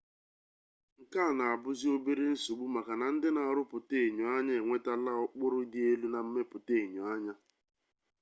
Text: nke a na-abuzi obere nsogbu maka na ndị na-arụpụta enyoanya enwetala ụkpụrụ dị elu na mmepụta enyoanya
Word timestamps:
nke 1.01 1.17
a 1.27 1.29
na-abuzi 1.37 1.85
obere 1.95 2.25
nsogbu 2.33 2.65
maka 2.75 2.93
na 2.99 3.07
ndị 3.13 3.29
na-arụpụta 3.35 3.95
enyoanya 4.07 4.53
enwetala 4.59 5.11
ụkpụrụ 5.25 5.59
dị 5.71 5.79
elu 5.91 6.07
na 6.13 6.19
mmepụta 6.25 6.73
enyoanya 6.83 7.33